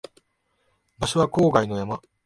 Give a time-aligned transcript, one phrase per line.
[0.97, 2.01] 場所は郊外の山